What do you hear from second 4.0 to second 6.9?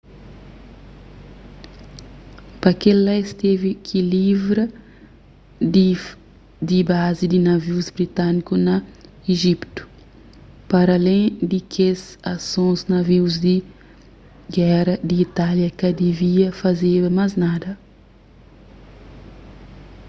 livra di